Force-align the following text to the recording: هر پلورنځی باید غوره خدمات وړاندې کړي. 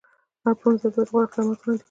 هر 0.43 0.53
پلورنځی 0.59 0.87
باید 0.93 1.09
غوره 1.11 1.27
خدمات 1.31 1.59
وړاندې 1.61 1.63
کړي. 1.63 1.73